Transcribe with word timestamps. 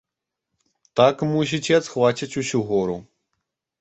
Так, 0.99 1.15
мусіць, 1.33 1.61
і 1.73 1.77
адхвацяць 1.81 2.31
усю 2.45 2.59
гору. 2.71 2.97